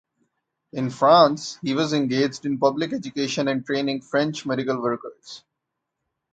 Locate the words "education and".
2.91-3.63